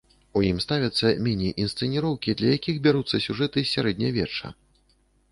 У 0.39 0.41
ім 0.51 0.59
ставяцца 0.65 1.09
міні-інсцэніроўкі, 1.25 2.35
для 2.39 2.49
якіх 2.57 2.79
бяруцца 2.87 3.21
сюжэты 3.27 3.59
з 3.65 3.69
сярэднявечча. 3.75 4.47